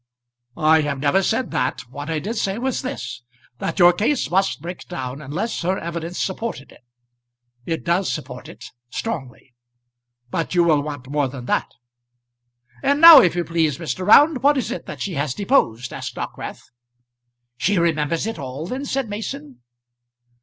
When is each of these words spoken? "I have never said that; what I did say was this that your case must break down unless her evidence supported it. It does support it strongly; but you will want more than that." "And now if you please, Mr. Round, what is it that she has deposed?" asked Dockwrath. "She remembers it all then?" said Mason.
"I 0.57 0.81
have 0.81 0.97
never 0.97 1.21
said 1.21 1.51
that; 1.51 1.81
what 1.91 2.09
I 2.09 2.17
did 2.17 2.33
say 2.35 2.57
was 2.57 2.81
this 2.81 3.21
that 3.59 3.77
your 3.77 3.93
case 3.93 4.31
must 4.31 4.59
break 4.59 4.87
down 4.87 5.21
unless 5.21 5.61
her 5.61 5.77
evidence 5.77 6.17
supported 6.19 6.71
it. 6.71 6.81
It 7.67 7.83
does 7.83 8.11
support 8.11 8.49
it 8.49 8.71
strongly; 8.89 9.53
but 10.31 10.55
you 10.55 10.63
will 10.63 10.81
want 10.81 11.07
more 11.11 11.27
than 11.27 11.45
that." 11.45 11.73
"And 12.81 12.99
now 12.99 13.21
if 13.21 13.35
you 13.35 13.43
please, 13.43 13.77
Mr. 13.77 14.03
Round, 14.07 14.41
what 14.41 14.57
is 14.57 14.71
it 14.71 14.87
that 14.87 15.01
she 15.01 15.13
has 15.13 15.35
deposed?" 15.35 15.93
asked 15.93 16.15
Dockwrath. 16.15 16.63
"She 17.57 17.77
remembers 17.77 18.25
it 18.25 18.39
all 18.39 18.65
then?" 18.65 18.85
said 18.85 19.07
Mason. 19.07 19.59